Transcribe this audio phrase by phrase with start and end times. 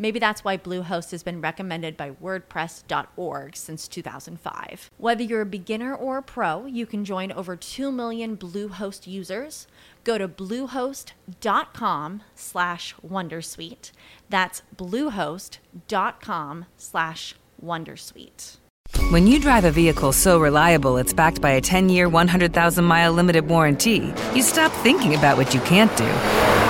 [0.00, 4.90] Maybe that's why Bluehost has been recommended by WordPress.org since 2005.
[4.96, 9.66] Whether you're a beginner or a pro, you can join over 2 million Bluehost users.
[10.02, 13.92] Go to bluehost.com slash Wondersuite.
[14.30, 18.56] That's bluehost.com slash Wondersuite.
[19.10, 23.12] When you drive a vehicle so reliable it's backed by a 10 year, 100,000 mile
[23.12, 26.69] limited warranty, you stop thinking about what you can't do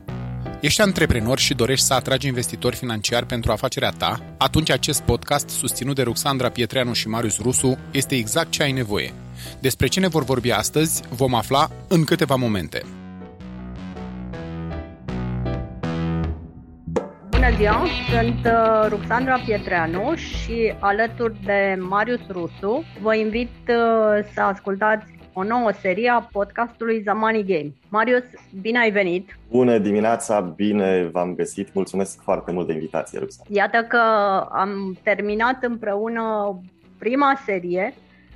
[0.61, 4.19] Ești antreprenor și dorești să atragi investitori financiari pentru afacerea ta?
[4.37, 9.13] Atunci acest podcast, susținut de Ruxandra Pietreanu și Marius Rusu, este exact ce ai nevoie.
[9.59, 12.81] Despre ce ne vor vorbi astăzi vom afla în câteva momente.
[17.29, 24.41] Bună ziua, sunt uh, Ruxandra Pietreanu și alături de Marius Rusu vă invit uh, să
[24.41, 27.73] ascultați o nouă serie a podcastului The Money Game.
[27.89, 28.23] Marius,
[28.61, 29.37] bine ai venit!
[29.49, 33.43] Bună dimineața, bine v-am găsit, mulțumesc foarte mult de invitație, Ruxa.
[33.47, 33.97] Iată că
[34.51, 36.57] am terminat împreună
[36.99, 37.93] prima serie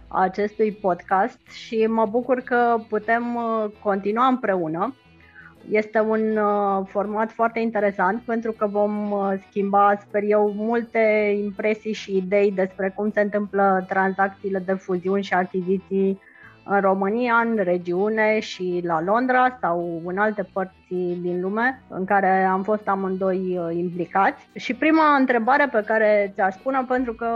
[0.07, 4.95] a acestui podcast și mă bucur că putem uh, continua împreună.
[5.69, 11.93] Este un uh, format foarte interesant pentru că vom uh, schimba, sper eu, multe impresii
[11.93, 16.19] și idei despre cum se întâmplă tranzacțiile de fuziuni și achiziții
[16.67, 22.43] în România, în regiune și la Londra sau în alte părți din lume în care
[22.43, 24.47] am fost amândoi uh, implicați.
[24.55, 27.27] Și prima întrebare pe care ți-aș spune, pentru că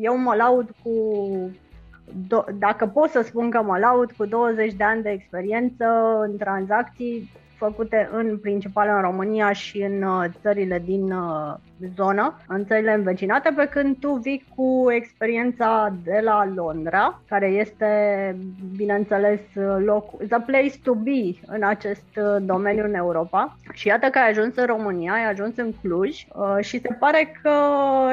[0.00, 0.90] eu mă laud cu
[2.58, 5.84] dacă pot să spun că mă laud cu 20 de ani de experiență
[6.30, 11.54] în tranzacții, făcute în principal în România și în uh, țările din uh,
[11.96, 17.90] zonă, în țările învecinate, pe când tu vii cu experiența de la Londra, care este,
[18.76, 19.40] bineînțeles,
[19.84, 23.56] loc, the place to be în acest uh, domeniu în Europa.
[23.72, 26.26] Și iată că ai ajuns în România, ai ajuns în Cluj
[26.60, 27.52] și se pare că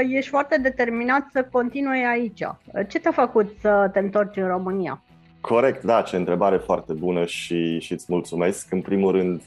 [0.09, 2.43] ești foarte determinat să continui aici.
[2.87, 5.01] Ce te-a făcut să te întorci în România?
[5.47, 8.71] Corect, da, ce întrebare foarte bună și, și îți mulțumesc.
[8.71, 9.41] În primul rând,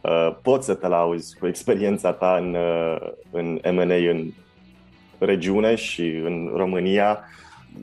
[0.00, 4.32] uh, pot să te lauzi cu experiența ta în, uh, în M&A în
[5.18, 7.20] regiune și în România.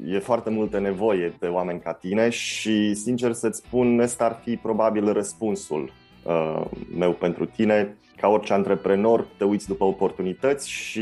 [0.05, 4.55] E foarte multă nevoie de oameni ca tine și, sincer să-ți spun, ăsta ar fi
[4.55, 5.91] probabil răspunsul
[6.23, 6.61] uh,
[6.97, 7.97] meu pentru tine.
[8.17, 11.01] Ca orice antreprenor, te uiți după oportunități și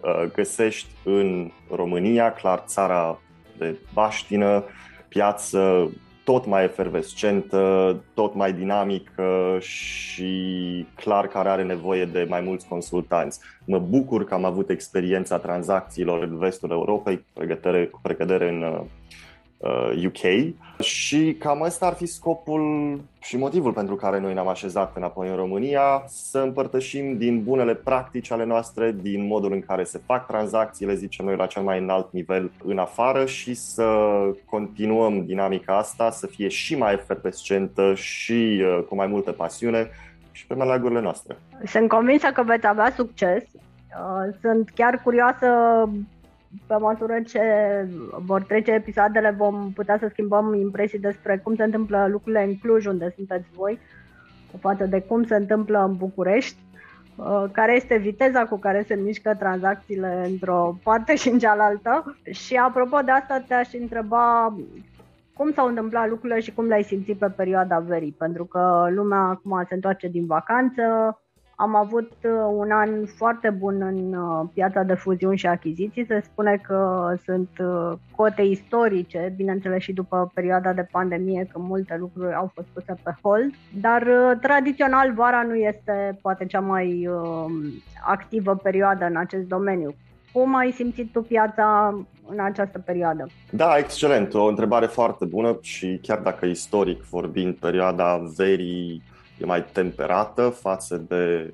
[0.00, 3.20] uh, găsești în România, clar, țara
[3.58, 4.64] de baștină,
[5.14, 5.90] piață
[6.24, 13.40] tot mai efervescentă, tot mai dinamică și clar care are nevoie de mai mulți consultanți.
[13.64, 18.86] Mă bucur că am avut experiența tranzacțiilor în vestul Europei, cu pregătere, cu pregătere în
[20.06, 24.96] UK uh, și cam ăsta ar fi scopul și motivul pentru care noi ne-am așezat
[24.96, 30.00] înapoi în România, să împărtășim din bunele practici ale noastre, din modul în care se
[30.06, 33.84] fac tranzacțiile, zicem noi, la cel mai înalt nivel în afară și să
[34.44, 39.90] continuăm dinamica asta, să fie și mai efervescentă și uh, cu mai multă pasiune
[40.32, 41.36] și pe meleagurile noastre.
[41.64, 43.42] Sunt convinsă că veți avea succes.
[43.42, 45.46] Uh, sunt chiar curioasă
[46.66, 47.40] pe măsură ce
[48.24, 52.86] vor trece episoadele, vom putea să schimbăm impresii despre cum se întâmplă lucrurile în Cluj,
[52.86, 53.78] unde sunteți voi,
[54.60, 56.58] față de cum se întâmplă în București,
[57.16, 62.16] uh, care este viteza cu care se mișcă tranzacțiile într-o parte și în cealaltă.
[62.30, 64.54] Și apropo de asta, te-aș întreba
[65.34, 69.64] cum s-au întâmplat lucrurile și cum le-ai simțit pe perioada verii, pentru că lumea acum
[69.68, 70.82] se întoarce din vacanță,
[71.56, 76.06] Am avut uh, un an foarte bun în uh, piața de fuziuni și achiziții.
[76.06, 81.96] Se spune că sunt uh, cote istorice, bineînțeles și după perioada de pandemie, că multe
[81.98, 84.02] lucruri au fost puse pe hold, dar
[84.40, 87.08] tradițional vara nu este poate cea mai
[88.06, 89.94] activă perioadă în acest domeniu.
[90.32, 91.98] Cum ai simțit tu piața
[92.28, 93.26] în această perioadă?
[93.50, 94.34] Da, excelent.
[94.34, 99.02] O întrebare foarte bună și chiar dacă istoric vorbind, perioada verii
[99.38, 101.52] e mai temperată față de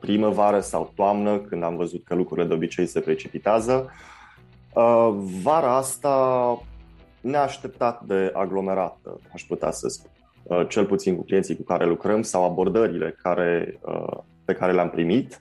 [0.00, 3.90] primăvară sau toamnă, când am văzut că lucrurile de obicei se precipitează.
[4.74, 6.58] Uh, vara asta
[7.20, 10.10] neașteptat de aglomerată, aș putea să spun.
[10.42, 14.90] Uh, cel puțin cu clienții cu care lucrăm sau abordările care, uh, pe care le-am
[14.90, 15.40] primit,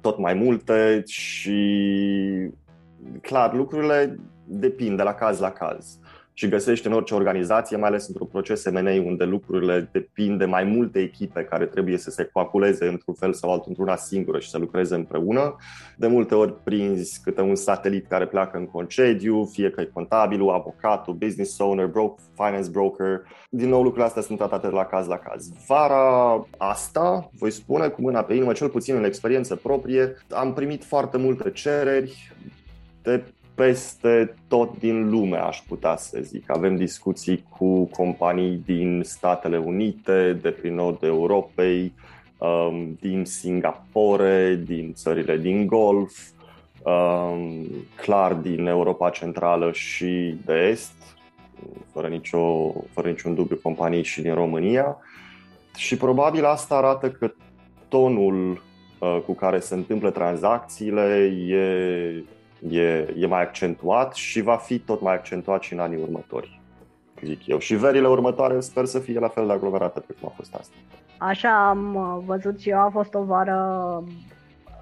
[0.00, 1.60] tot mai multe și
[3.20, 5.99] clar, lucrurile depind de la caz la caz
[6.40, 10.64] și găsești în orice organizație, mai ales într-un proces M&A unde lucrurile depind de mai
[10.64, 14.58] multe echipe care trebuie să se coaculeze într-un fel sau altul într-una singură și să
[14.58, 15.56] lucreze împreună.
[15.96, 20.50] De multe ori prinzi câte un satelit care pleacă în concediu, fie că e contabilul,
[20.50, 23.22] avocatul, business owner, broker, finance broker.
[23.50, 25.48] Din nou, lucrurile astea sunt tratate de la caz la caz.
[25.66, 30.84] Vara asta, voi spune cu mâna pe inimă, cel puțin în experiență proprie, am primit
[30.84, 32.32] foarte multe cereri
[33.02, 33.24] de
[33.60, 36.50] peste tot din lume, aș putea să zic.
[36.50, 41.92] Avem discuții cu companii din Statele Unite, de prin nord Europei,
[42.38, 46.18] um, din Singapore, din țările din Golf,
[46.82, 47.66] um,
[47.96, 50.94] clar din Europa Centrală și de Est,
[51.92, 54.96] fără, nicio, fără niciun dubiu companii și din România.
[55.76, 57.32] Și probabil asta arată că
[57.88, 58.62] tonul
[58.98, 62.24] uh, cu care se întâmplă tranzacțiile e
[62.68, 66.60] e, e mai accentuat și va fi tot mai accentuat și în anii următori,
[67.22, 67.58] zic eu.
[67.58, 70.74] Și verile următoare sper să fie la fel de aglomerate pe cum a fost asta.
[71.18, 74.02] Așa am uh, văzut și eu, a fost o vară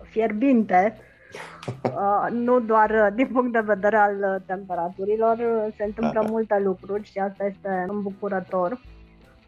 [0.02, 0.96] fierbinte,
[1.84, 5.36] uh, nu doar uh, din punct de vedere al temperaturilor,
[5.76, 8.80] se întâmplă da, multe lucruri și asta este îmbucurător.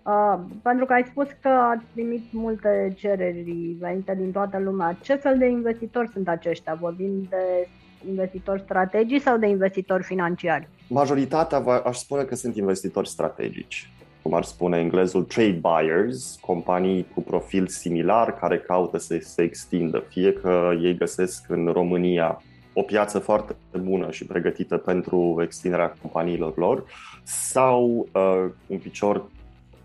[0.03, 4.97] Uh, pentru că ai spus că ați primit multe cereri venite din toată lumea.
[5.03, 6.75] Ce fel de investitori sunt aceștia?
[6.75, 7.69] Vorbim de
[8.09, 10.69] investitori strategici sau de investitori financiari?
[10.89, 13.91] Majoritatea aș spune că sunt investitori strategici
[14.23, 20.05] cum ar spune englezul, trade buyers, companii cu profil similar care caută să se extindă,
[20.09, 22.43] fie că ei găsesc în România
[22.73, 26.85] o piață foarte bună și pregătită pentru extinderea companiilor lor,
[27.25, 29.25] sau uh, un picior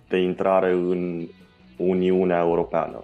[0.07, 1.27] de intrare în
[1.77, 3.03] Uniunea Europeană.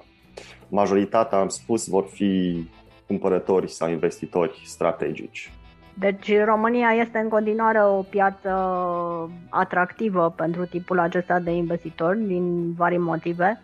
[0.67, 2.63] Majoritatea, am spus, vor fi
[3.11, 5.51] cumpărători sau investitori strategici.
[5.93, 8.49] Deci România este în continuare o piață
[9.49, 13.61] atractivă pentru tipul acesta de investitori din vari motive.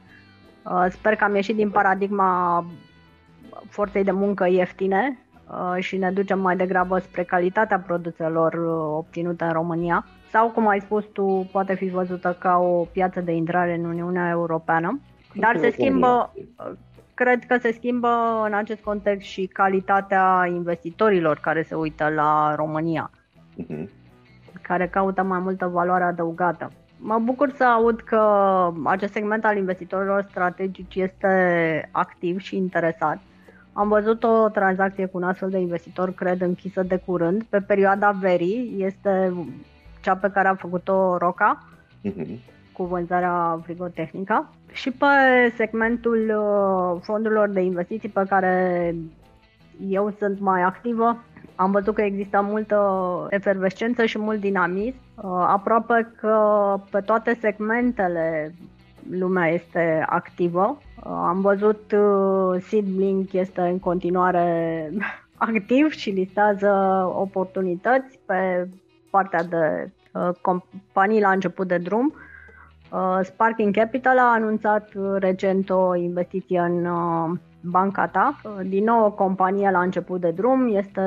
[0.63, 2.65] Uh, sper că am ieșit din paradigma
[3.69, 9.43] forței de muncă ieftine uh, și ne ducem mai degrabă spre calitatea produselor uh, obținute
[9.43, 13.73] în România sau, cum ai spus tu, poate fi văzută ca o piață de intrare
[13.73, 14.99] în Uniunea Europeană.
[15.33, 16.33] Dar se schimbă,
[17.17, 23.11] cred că se schimbă în acest context și calitatea investitorilor care se uită la România,
[23.61, 23.87] uh-huh.
[24.61, 26.71] care caută mai multă valoare adăugată.
[26.97, 28.21] Mă bucur să aud că
[28.83, 31.33] acest segment al investitorilor strategici este
[31.91, 33.19] activ și interesat.
[33.73, 38.11] Am văzut o tranzacție cu un astfel de investitor, cred, închisă de curând, pe perioada
[38.11, 38.75] verii.
[38.77, 39.33] Este
[40.01, 41.63] cea pe care a făcut-o Roca.
[42.03, 45.05] Uh-huh cu vânzarea frigotehnică și pe
[45.55, 48.95] segmentul uh, fondurilor de investiții pe care
[49.89, 51.23] eu sunt mai activă.
[51.55, 52.77] Am văzut că există multă
[53.29, 54.95] efervescență și mult dinamism.
[55.15, 56.37] Uh, aproape că
[56.91, 58.55] pe toate segmentele
[59.11, 60.81] lumea este activă.
[60.97, 61.95] Uh, am văzut
[62.59, 64.89] Seedlink este în continuare
[65.37, 66.69] activ și listează
[67.15, 68.67] oportunități pe
[69.09, 69.91] partea de
[70.41, 72.13] companii la început de drum.
[72.91, 78.41] Uh, Sparking Capital a anunțat uh, recent o investiție în uh, banca ta.
[78.65, 80.75] Din nou o companie la început de drum.
[80.75, 81.01] Este,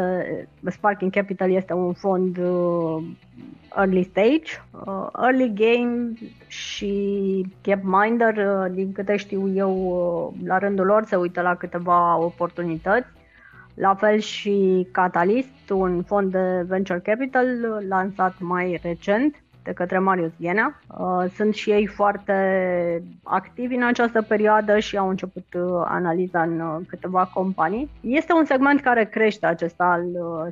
[0.70, 2.38] Sparking Capital este un fond
[3.76, 4.62] early stage,
[5.22, 6.12] early game
[6.46, 13.08] și Capminder, din câte știu eu, la rândul lor se uită la câteva oportunități.
[13.74, 17.46] La fel și Catalyst, un fond de venture capital
[17.88, 20.80] lansat mai recent de către Marius Ghenea.
[20.98, 22.34] Uh, sunt și ei foarte
[23.22, 27.90] activi în această perioadă și au început uh, analiza în uh, câteva companii.
[28.00, 30.04] Este un segment care crește acesta al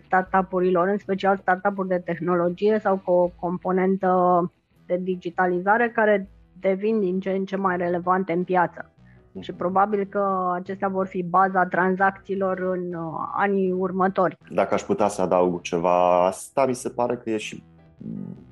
[0.07, 4.53] startup-urilor, în special startup-uri de tehnologie sau cu o componentă
[4.87, 6.29] de digitalizare care
[6.61, 8.91] devin din ce în ce mai relevante în piață.
[9.33, 9.43] Mhm.
[9.43, 14.39] Și probabil că acestea vor fi baza tranzacțiilor în uh, anii următori.
[14.51, 17.63] Dacă aș putea să adaug ceva, asta mi se pare că e și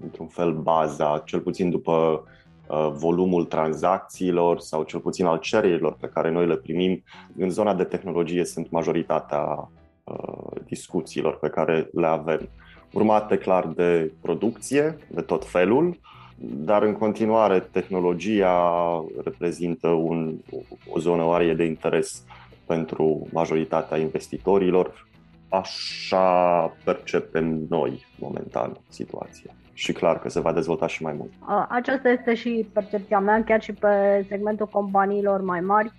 [0.02, 2.24] într-un fel baza, cel puțin după
[2.68, 7.02] uh, volumul tranzacțiilor sau cel puțin al cererilor pe care noi le primim.
[7.38, 9.70] În zona de tehnologie sunt majoritatea
[10.04, 12.48] uh, discuțiilor pe care le avem,
[12.92, 15.98] urmate clar de producție, de tot felul,
[16.38, 18.72] dar în continuare tehnologia
[19.24, 20.34] reprezintă un,
[20.90, 22.24] o zonă oarie de interes
[22.66, 25.08] pentru majoritatea investitorilor.
[25.48, 29.50] Așa percepem noi momentan situația.
[29.72, 31.32] Și clar că se va dezvolta și mai mult.
[31.68, 35.92] Aceasta este și percepția mea, chiar și pe segmentul companiilor mai mari.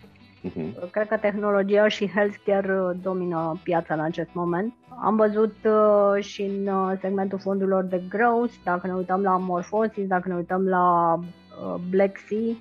[0.44, 0.90] Uh-huh.
[0.92, 4.74] Cred că tehnologia și healthcare uh, domină piața în acest moment.
[5.04, 10.08] Am văzut uh, și în uh, segmentul fondurilor de growth, dacă ne uităm la Morphosis,
[10.08, 12.56] dacă ne uităm la uh, Black Sea, uh,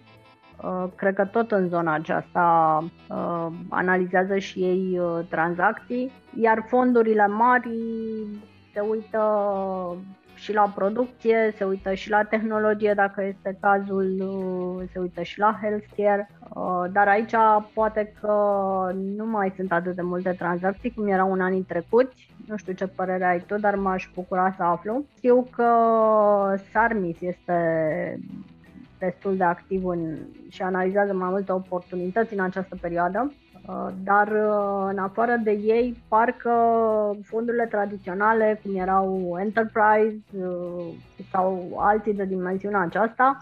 [0.97, 7.71] cred că tot în zona aceasta uh, analizează și ei uh, tranzacții, iar fondurile mari
[8.73, 9.23] se uită
[10.35, 14.17] și la producție, se uită și la tehnologie dacă este cazul,
[14.93, 17.35] se uită și la healthcare, uh, dar aici
[17.75, 18.33] poate că
[19.17, 22.35] nu mai sunt atât de multe tranzacții cum erau în anii trecuți.
[22.47, 25.05] Nu știu ce părere ai tu, dar m-aș bucura să aflu.
[25.17, 25.69] Știu că
[26.73, 27.55] Sarmis este
[28.99, 30.17] destul de activ în,
[30.49, 33.33] și analizează mai multe oportunități în această perioadă.
[33.69, 36.51] Uh, dar uh, în afară de ei, parcă
[37.23, 40.87] fondurile tradiționale, cum erau Enterprise uh,
[41.33, 43.39] sau alții de dimensiunea aceasta,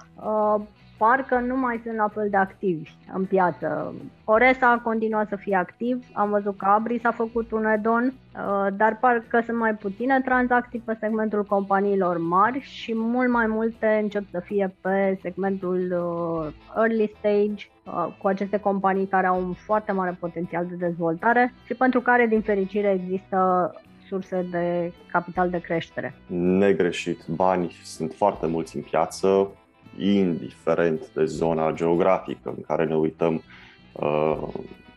[0.96, 3.94] parcă nu mai sunt la fel de activi în piață.
[4.24, 8.98] Oresa continuă să fie activ, am văzut că Abri s-a făcut un edon, uh, dar
[9.00, 14.40] parcă sunt mai puține tranzacții pe segmentul companiilor mari și mult mai multe încep să
[14.40, 20.16] fie pe segmentul uh, early stage, uh, cu aceste companii care au un foarte mare
[20.20, 23.72] potențial de dezvoltare și pentru care, din fericire, există
[24.08, 26.14] surse de capital de creștere.
[26.36, 29.50] Negreșit, bani sunt foarte mulți în piață,
[29.98, 33.42] indiferent de zona geografică în care ne uităm,
[33.92, 34.48] uh,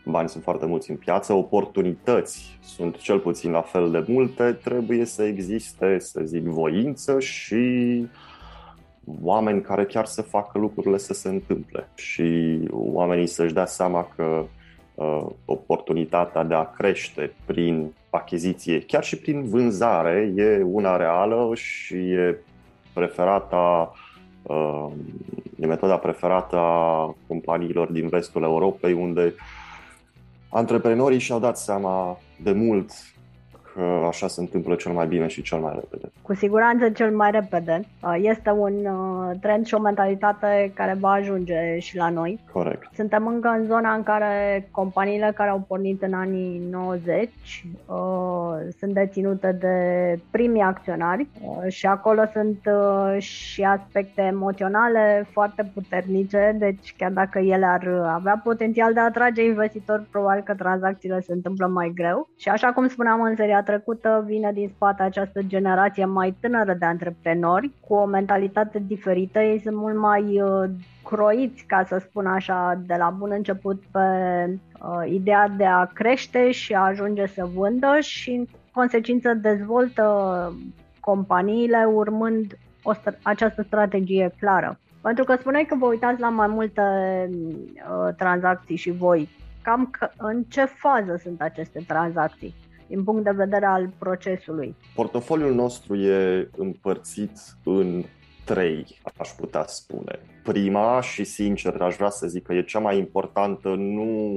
[0.04, 5.04] bani sunt foarte mulți în piață, oportunități sunt cel puțin la fel de multe, trebuie
[5.04, 8.06] să existe, să zic, voință și
[9.22, 14.44] oameni care chiar să facă lucrurile să se întâmple și oamenii să-și dea seama că
[14.94, 21.94] uh, oportunitatea de a crește prin achiziție, chiar și prin vânzare, e una reală și
[21.94, 22.38] e
[22.92, 23.92] preferata
[25.56, 29.34] e metoda preferată a companiilor din vestul Europei, unde
[30.48, 32.92] antreprenorii și-au dat seama de mult
[33.78, 36.12] că așa se întâmplă cel mai bine și cel mai repede.
[36.22, 37.80] Cu siguranță cel mai repede.
[38.02, 42.38] Uh, este un uh, trend și o mentalitate care va ajunge și la noi.
[42.52, 42.88] Corect.
[42.94, 47.30] Suntem încă în zona în care companiile care au pornit în anii 90
[47.86, 47.96] uh,
[48.78, 49.76] sunt deținute de
[50.30, 57.38] primii acționari uh, și acolo sunt uh, și aspecte emoționale foarte puternice, deci chiar dacă
[57.38, 62.28] ele ar avea potențial de a atrage investitori, probabil că tranzacțiile se întâmplă mai greu.
[62.36, 66.84] Și așa cum spuneam în seria trecută, vine din spate această generație mai tânără de
[66.84, 69.38] antreprenori cu o mentalitate diferită.
[69.38, 70.70] Ei sunt mult mai uh,
[71.04, 73.98] croiți, ca să spun așa, de la bun început pe
[74.80, 80.04] uh, ideea de a crește și a ajunge să vândă și în consecință dezvoltă
[81.00, 84.78] companiile urmând o, această strategie clară.
[85.00, 86.82] Pentru că spuneai că vă uitați la mai multe
[87.30, 89.28] uh, tranzacții și voi.
[89.62, 92.54] Cam că, în ce fază sunt aceste tranzacții?
[92.88, 94.74] Din punct de vedere al procesului?
[94.94, 97.32] Portofoliul nostru e împărțit
[97.64, 98.04] în
[98.44, 100.18] trei, aș putea spune.
[100.42, 104.32] Prima și sincer aș vrea să zic că e cea mai importantă nu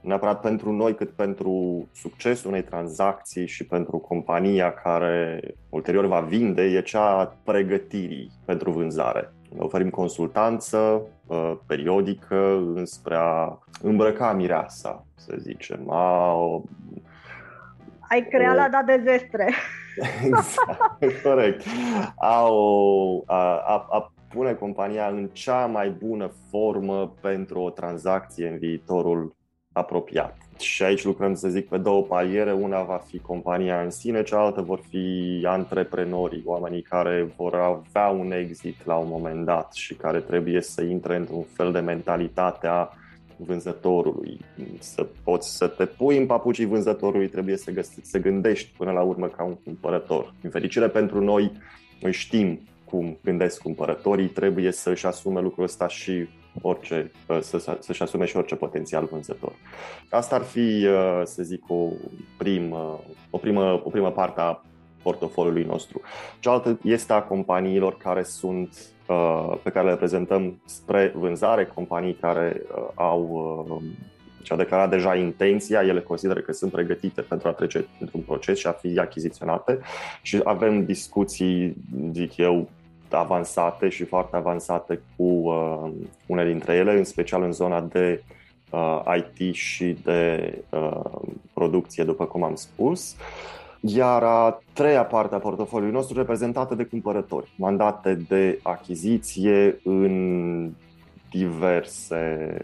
[0.00, 6.62] neapărat pentru noi cât pentru succesul unei tranzacții și pentru compania care ulterior va vinde,
[6.62, 9.32] e cea pregătirii pentru vânzare.
[9.58, 16.34] Oferim consultanță uh, periodică înspre a îmbrăca mireasa, să zicem, a
[18.08, 19.52] ai creat la dat de zestre.
[20.24, 21.66] Exact, corect.
[22.16, 28.48] A, o, a, a, a pune compania în cea mai bună formă pentru o tranzacție
[28.48, 29.36] în viitorul
[29.72, 30.36] apropiat.
[30.58, 32.52] Și aici lucrăm, să zic, pe două paliere.
[32.52, 38.32] Una va fi compania în sine, cealaltă vor fi antreprenorii, oamenii care vor avea un
[38.32, 42.88] exit la un moment dat și care trebuie să intre într-un fel de mentalitate a
[43.36, 44.40] vânzătorului.
[44.78, 49.02] Să poți să te pui în papucii vânzătorului, trebuie să, găsi, să gândești până la
[49.02, 50.34] urmă ca un cumpărător.
[50.42, 51.52] În fericire pentru noi,
[52.00, 56.28] noi știm cum gândesc cumpărătorii, trebuie să își asume lucrul ăsta și
[56.62, 57.10] orice,
[57.40, 59.52] să, să-și asume și orice potențial vânzător.
[60.10, 60.86] Asta ar fi,
[61.24, 61.88] să zic, o
[62.38, 63.00] primă,
[63.30, 64.62] o primă, o primă parte a
[65.04, 66.00] portofoliului nostru.
[66.40, 68.76] Cealaltă este a companiilor care sunt
[69.62, 72.62] pe care le prezentăm spre vânzare, companii care
[72.94, 73.82] au
[74.44, 78.66] și-au declarat deja intenția, ele consideră că sunt pregătite pentru a trece într-un proces și
[78.66, 79.78] a fi achiziționate
[80.22, 81.74] și avem discuții,
[82.12, 82.68] zic eu,
[83.10, 85.90] avansate și foarte avansate cu uh,
[86.26, 88.22] unele dintre ele, în special în zona de
[88.70, 91.20] uh, IT și de uh,
[91.52, 93.16] producție, după cum am spus.
[93.86, 100.70] Iar a treia parte a portofoliului nostru reprezentată de cumpărători, mandate de achiziție în
[101.30, 102.56] diverse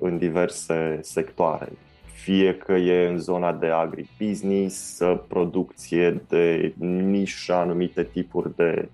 [0.00, 1.68] în diverse sectoare,
[2.04, 4.98] fie că e în zona de agribusiness,
[5.28, 8.88] producție de nișă, anumite tipuri de,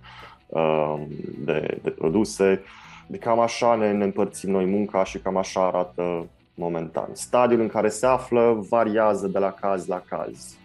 [0.47, 1.09] um,
[1.45, 2.63] de, de produse.
[3.07, 7.09] De cam așa ne, ne împărțim noi munca și cam așa arată momentan.
[7.13, 10.57] Stadiul în care se află variază de la caz la caz.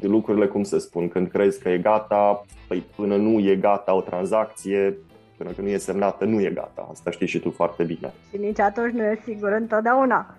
[0.00, 3.94] De lucrurile, cum se spun, când crezi că e gata, păi până nu e gata
[3.94, 4.98] o tranzacție,
[5.38, 6.88] Până când nu e semnată, nu e gata.
[6.90, 8.12] Asta știi și tu foarte bine.
[8.30, 10.34] Și nici atunci nu e sigur întotdeauna.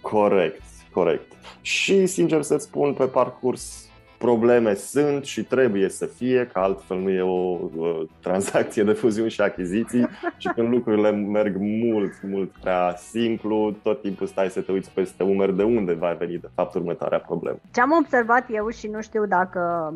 [0.00, 0.62] Corect,
[0.92, 1.32] corect.
[1.60, 7.10] Și, sincer să-ți spun, pe parcurs probleme sunt și trebuie să fie, că altfel nu
[7.10, 12.94] e o, o tranzacție de fuziuni și achiziții și când lucrurile merg mult, mult prea
[12.96, 16.74] simplu, tot timpul stai să te uiți peste umeri de unde va veni de fapt
[16.74, 17.58] următoarea problemă.
[17.72, 19.94] Ce am observat eu și nu știu dacă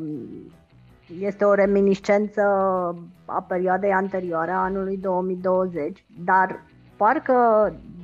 [1.20, 2.42] este o reminiscență
[3.24, 6.62] a perioadei anterioare, a anului 2020, dar
[6.96, 7.34] parcă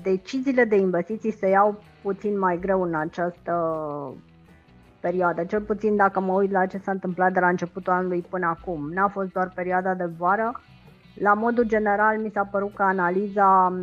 [0.03, 3.53] deciziile de investiții se iau puțin mai greu în această
[5.01, 8.47] perioadă, cel puțin dacă mă uit la ce s-a întâmplat de la începutul anului până
[8.47, 8.93] acum.
[8.93, 10.61] N-a fost doar perioada de vară.
[11.15, 13.79] La modul general, mi s-a părut că analiza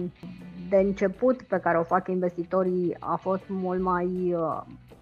[0.69, 4.35] de început pe care o fac investitorii a fost mult mai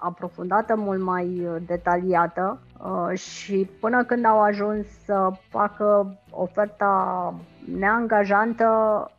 [0.03, 7.33] aprofundată, mult mai uh, detaliată uh, și până când au ajuns să facă oferta
[7.77, 8.65] neangajantă,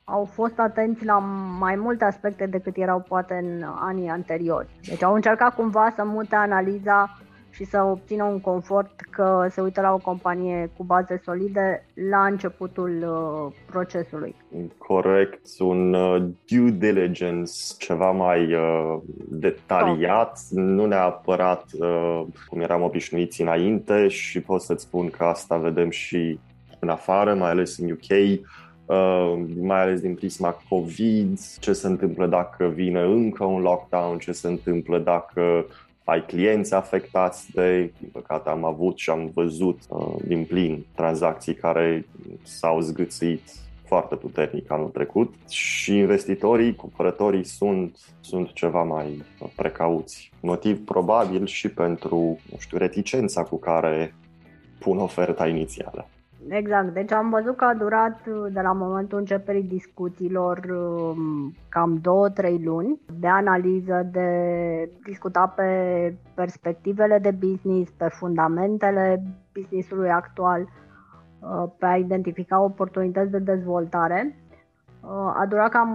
[0.04, 1.18] au fost atenți la
[1.58, 4.68] mai multe aspecte decât erau poate în anii anteriori.
[4.88, 7.18] Deci au încercat cumva să mute analiza
[7.54, 12.24] și să obțină un confort că se uită la o companie cu baze solide la
[12.24, 14.34] începutul uh, procesului.
[14.78, 20.64] Corect, un uh, due diligence ceva mai uh, detaliat, okay.
[20.64, 26.38] nu neapărat uh, cum eram obișnuiți înainte și pot să-ți spun că asta vedem și
[26.78, 28.40] în afară, mai ales în UK,
[28.86, 34.32] Uh, mai ales din prisma COVID, ce se întâmplă dacă vine încă un lockdown, ce
[34.32, 35.66] se întâmplă dacă
[36.04, 41.54] ai clienți afectați de, din păcate am avut și am văzut uh, din plin tranzacții
[41.54, 42.06] care
[42.42, 43.40] s-au zgâțit
[43.84, 49.22] foarte puternic anul trecut și investitorii, cumpărătorii sunt, sunt ceva mai
[49.56, 50.32] precauți.
[50.40, 52.16] Motiv probabil și pentru,
[52.50, 54.14] nu știu, reticența cu care
[54.78, 56.08] pun oferta inițială.
[56.48, 62.00] Exact, deci am văzut că a durat uh, de la momentul începerii discuțiilor um, cam
[62.00, 64.28] 2-3 luni de analiză, de
[65.04, 65.64] discuta pe
[66.34, 70.60] perspectivele de business, pe fundamentele businessului actual,
[71.40, 74.38] uh, pe a identifica oportunități de dezvoltare.
[75.00, 75.90] Uh, a durat cam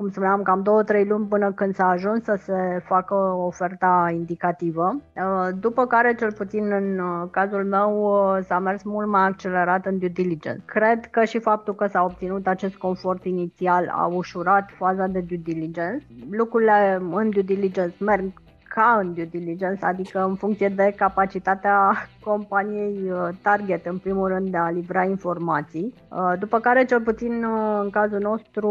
[0.00, 0.62] cum spuneam, cam
[1.04, 3.14] 2-3 luni până când s-a ajuns să se facă
[3.46, 9.08] oferta indicativă, uh, după care, cel puțin în uh, cazul meu, uh, s-a mers mult
[9.08, 10.62] mai accelerat în due diligence.
[10.64, 15.40] Cred că și faptul că s-a obținut acest confort inițial a ușurat faza de due
[15.42, 16.06] diligence.
[16.30, 18.24] Lucrurile în due diligence merg
[18.68, 21.92] ca în due diligence, adică în funcție de capacitatea
[22.28, 25.94] companiei target, în primul rând, de a livra informații.
[26.38, 27.44] După care, cel puțin
[27.82, 28.68] în cazul nostru,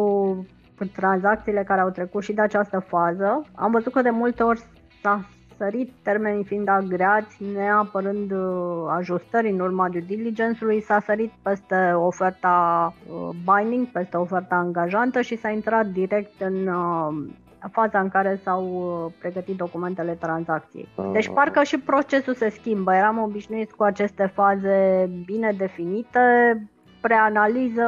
[0.87, 4.63] tranzacțiile care au trecut și de această fază, am văzut că de multe ori
[5.01, 5.25] s-a
[5.57, 12.93] sărit termenii fiind agreați, neapărând uh, ajustări în urma due diligence-ului, s-a sărit peste oferta
[13.09, 17.07] uh, binding, peste oferta angajantă și s-a intrat direct în uh,
[17.71, 18.63] faza în care s-au
[19.19, 20.87] pregătit documentele tranzacției.
[21.11, 22.93] Deci parcă și procesul se schimbă.
[22.93, 26.19] Eram obișnuiți cu aceste faze bine definite,
[27.01, 27.88] preanaliză,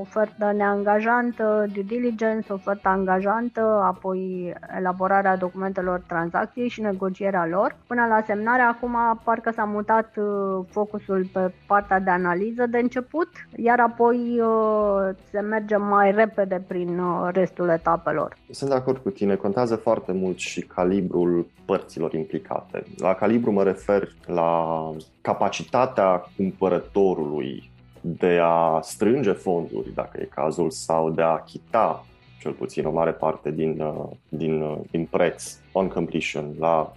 [0.00, 7.76] ofertă neangajantă, due diligence, ofertă angajantă, apoi elaborarea documentelor tranzacției și negocierea lor.
[7.86, 13.28] Până la semnare, acum parcă s-a mutat uh, focusul pe partea de analiză de început,
[13.56, 18.36] iar apoi uh, se merge mai repede prin uh, restul etapelor.
[18.50, 22.84] Sunt de acord cu tine, contează foarte mult și calibrul părților implicate.
[22.96, 27.72] La calibru mă refer la capacitatea cumpărătorului
[28.06, 32.06] de a strânge fonduri, dacă e cazul, sau de a achita
[32.40, 36.92] cel puțin o mare parte din, uh, din, uh, din preț on completion la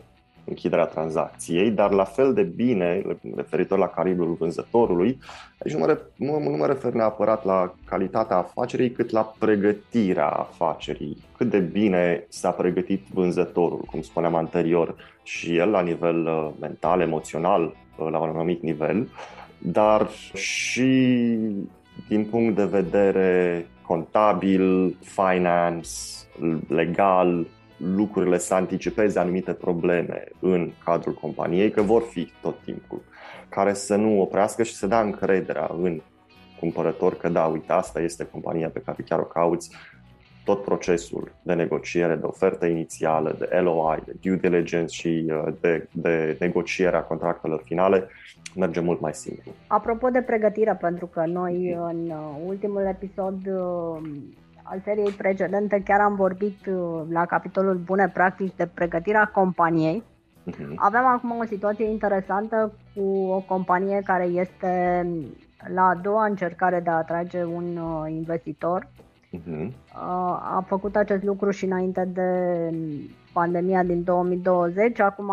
[0.46, 3.02] închiderea tranzacției, dar la fel de bine,
[3.36, 5.20] referitor la calibrul vânzătorului,
[5.60, 11.18] aici nu mă, nu, nu mă refer neapărat la calitatea afacerii, cât la pregătirea afacerii.
[11.38, 17.02] Cât de bine s-a pregătit vânzătorul, cum spuneam anterior, și el la nivel uh, mental,
[17.02, 19.10] emoțional, la un anumit nivel,
[19.58, 21.38] dar și
[22.08, 25.90] din punct de vedere contabil, finance,
[26.68, 33.02] legal, lucrurile să anticipeze anumite probleme în cadrul companiei, că vor fi tot timpul,
[33.50, 36.02] care să nu oprească și să dea încrederea în
[36.60, 39.72] cumpărător că da, uite, asta este compania pe care chiar o cauți,
[40.48, 45.88] tot procesul de negociere, de ofertă inițială, de LOI, de due diligence și uh, de,
[45.92, 48.08] de negocierea contractelor finale
[48.56, 49.52] merge mult mai simplu.
[49.68, 54.10] Apropo de pregătire, pentru că noi în uh, ultimul episod uh,
[54.64, 56.58] al seriei precedente chiar am vorbit
[57.10, 60.04] la capitolul Bune practici de pregătirea companiei.
[60.04, 60.76] Uh-huh.
[60.76, 63.04] Avem acum o situație interesantă cu
[63.38, 64.72] o companie care este
[65.74, 67.80] la a doua încercare de a atrage un
[68.10, 68.88] investitor
[69.32, 69.72] Uh-huh.
[70.40, 72.22] A făcut acest lucru și înainte de
[73.40, 75.32] pandemia din 2020, acum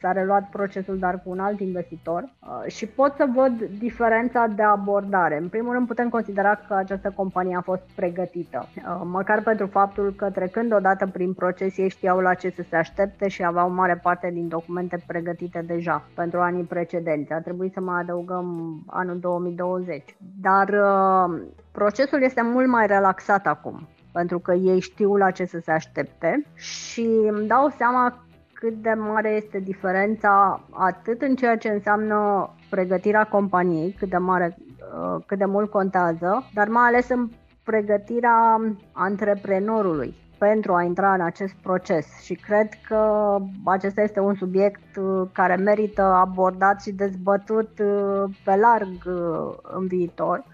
[0.00, 2.28] s-a reluat procesul, dar cu un alt investitor
[2.66, 5.38] și pot să văd diferența de abordare.
[5.38, 8.68] În primul rând putem considera că această companie a fost pregătită,
[9.04, 13.28] măcar pentru faptul că trecând odată prin proces ei știau la ce să se aștepte
[13.28, 17.32] și aveau mare parte din documente pregătite deja pentru anii precedenți.
[17.32, 20.16] A trebuit să mai adăugăm anul 2020.
[20.40, 20.66] Dar
[21.72, 26.46] procesul este mult mai relaxat acum pentru că ei știu la ce să se aștepte
[26.54, 33.24] și îmi dau seama cât de mare este diferența atât în ceea ce înseamnă pregătirea
[33.24, 37.28] companiei, cât de mare, uh, cât de mult contează, dar mai ales în
[37.64, 38.60] pregătirea
[38.92, 42.06] antreprenorului pentru a intra în acest proces.
[42.22, 48.56] Și cred că acesta este un subiect uh, care merită abordat și dezbătut uh, pe
[48.56, 49.06] larg
[49.62, 50.44] în viitor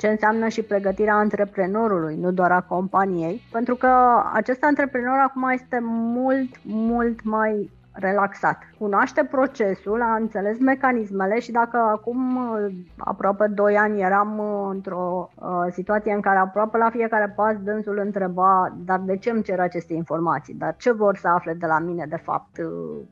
[0.00, 5.78] ce înseamnă și pregătirea antreprenorului, nu doar a companiei, pentru că acest antreprenor acum este
[5.82, 8.58] mult, mult mai relaxat.
[8.78, 12.48] Cunoaște procesul, a înțeles mecanismele și dacă acum
[12.96, 18.76] aproape 2 ani eram într-o uh, situație în care aproape la fiecare pas dânsul întreba
[18.84, 22.06] dar de ce îmi cer aceste informații, dar ce vor să afle de la mine
[22.08, 22.56] de fapt,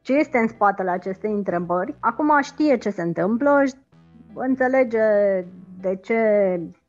[0.01, 1.95] ce este în spatele acestei întrebări.
[2.01, 3.63] Acum știe ce se întâmplă,
[4.35, 5.01] înțelege
[5.81, 6.21] de ce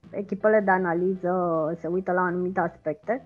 [0.09, 1.33] echipele de analiză
[1.79, 3.25] se uită la anumite aspecte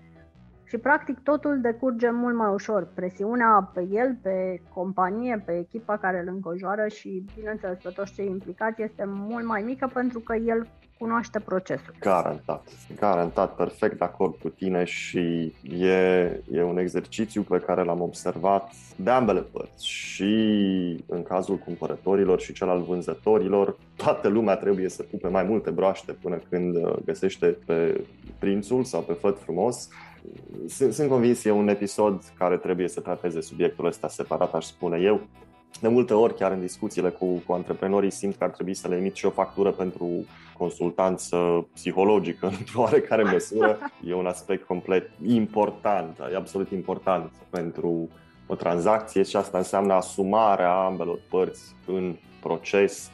[0.64, 2.88] și practic totul decurge mult mai ușor.
[2.94, 8.28] Presiunea pe el, pe companie, pe echipa care îl înconjoară și, bineînțeles, pe toți cei
[8.28, 10.66] implicați este mult mai mică pentru că el
[10.98, 11.94] cunoaște procesul.
[12.00, 15.92] Garantat, garantat, perfect de acord cu tine și e,
[16.50, 20.34] e un exercițiu pe care l-am observat de ambele părți și
[21.06, 23.76] în cazul cumpărătorilor și cel al vânzătorilor.
[23.96, 28.04] Toată lumea trebuie să pupe mai multe broaște până când uh, găsește pe
[28.38, 29.88] prințul sau pe făt frumos
[30.68, 34.98] sunt, sunt convins, e un episod care trebuie să trateze subiectul ăsta separat, aș spune
[34.98, 35.20] eu.
[35.80, 38.96] De multe ori, chiar în discuțiile cu, cu antreprenorii, simt că ar trebui să le
[38.96, 40.08] emit și o factură pentru
[40.58, 43.78] consultanță psihologică, într-o oarecare măsură.
[44.06, 48.08] E un aspect complet important, e absolut important pentru
[48.46, 53.10] o tranzacție și asta înseamnă asumarea ambelor părți în proces,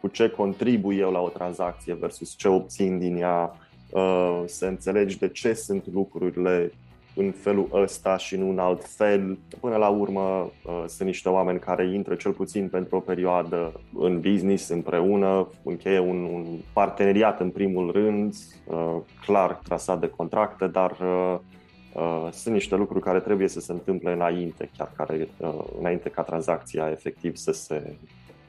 [0.00, 3.56] cu ce contribui eu la o tranzacție versus ce obțin din ea,
[3.92, 6.72] Uh, să înțelegi de ce sunt lucrurile
[7.14, 9.38] în felul ăsta și nu în alt fel.
[9.60, 14.20] Până la urmă, uh, sunt niște oameni care intră cel puțin pentru o perioadă în
[14.20, 20.96] business împreună, încheie un, un parteneriat în primul rând, uh, clar trasat de contracte, dar
[22.30, 25.28] sunt niște lucruri care trebuie să se întâmple înainte, chiar care,
[25.78, 27.96] înainte ca tranzacția efectiv să se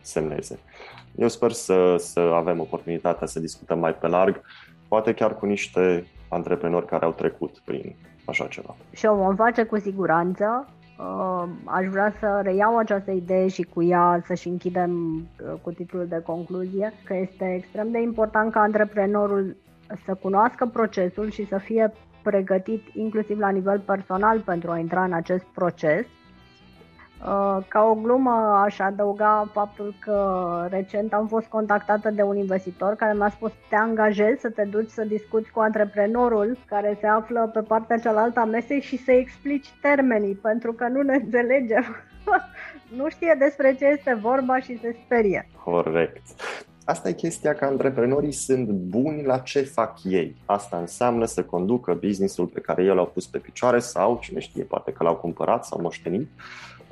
[0.02, 0.60] semneze.
[1.16, 4.42] Eu sper să, să avem oportunitatea să discutăm mai pe larg
[4.88, 7.96] poate chiar cu niște antreprenori care au trecut prin
[8.26, 8.76] așa ceva.
[8.92, 10.68] Și o vom face cu siguranță.
[11.00, 16.08] Uh, aș vrea să reiau această idee și cu ea să-și închidem uh, cu titlul
[16.08, 19.56] de concluzie, că este extrem de important ca antreprenorul
[20.06, 25.14] să cunoască procesul și să fie pregătit inclusiv la nivel personal pentru a intra în
[25.14, 26.23] acest proces Uh,
[27.68, 33.14] ca o glumă aș adăuga faptul că recent am fost contactată de un investitor care
[33.18, 37.62] mi-a spus te angajezi să te duci să discuți cu antreprenorul care se află pe
[37.62, 41.86] partea cealaltă a mesei și să explici termenii pentru că nu ne înțelegem.
[42.98, 45.48] nu știe despre ce este vorba și se sperie.
[45.64, 46.22] Corect.
[46.86, 50.36] Asta e chestia că antreprenorii sunt buni la ce fac ei.
[50.46, 54.64] Asta înseamnă să conducă businessul pe care ei l-au pus pe picioare sau, cine știe,
[54.64, 56.30] poate că l-au cumpărat sau moștenit.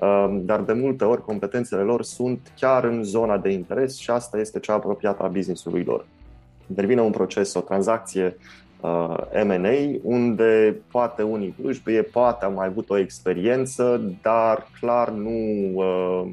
[0.01, 4.39] Um, dar de multe ori competențele lor sunt chiar în zona de interes și asta
[4.39, 6.05] este cea apropiată a businessului lor.
[6.69, 8.37] Intervine un proces, o tranzacție
[8.79, 15.71] uh, M&A, unde poate unii vâșbie, poate au mai avut o experiență, dar clar nu,
[15.73, 16.23] uh,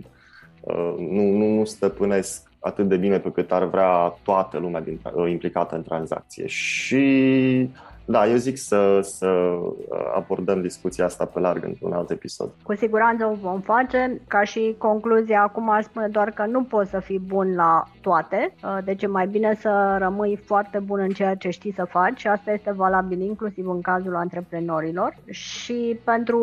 [0.60, 5.00] uh, nu, nu, nu stăpânesc atât de bine pe cât ar vrea toată lumea din,
[5.14, 6.46] uh, implicată în tranzacție.
[6.46, 7.70] Și
[8.10, 9.76] da, eu zic să, să uh,
[10.14, 12.50] abordăm discuția asta pe larg într-un alt episod.
[12.62, 14.20] Cu siguranță o vom face.
[14.28, 18.54] Ca și concluzie, acum aș spune doar că nu poți să fii bun la toate,
[18.64, 22.18] uh, deci e mai bine să rămâi foarte bun în ceea ce știi să faci
[22.18, 26.40] și asta este valabil inclusiv în cazul antreprenorilor și pentru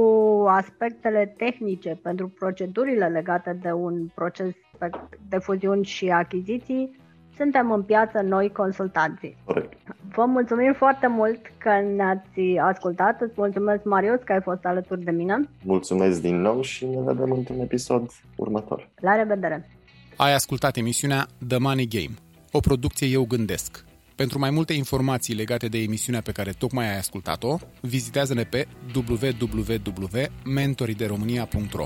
[0.49, 4.53] aspectele tehnice, pentru procedurile legate de un proces
[5.29, 7.03] de fuziuni și achiziții,
[7.37, 9.37] suntem în piață noi consultanții.
[9.45, 9.73] Corect.
[10.15, 13.21] Vă mulțumim foarte mult că ne-ați ascultat.
[13.21, 15.49] Îți mulțumesc, Marius, că ai fost alături de mine.
[15.63, 18.89] Mulțumesc din nou și ne vedem într-un episod următor.
[19.01, 19.69] La revedere!
[20.15, 22.13] Ai ascultat emisiunea The Money Game,
[22.51, 23.85] o producție Eu Gândesc.
[24.15, 31.85] Pentru mai multe informații legate de emisiunea pe care tocmai ai ascultat-o, vizitează-ne pe www.mentorideromania.ro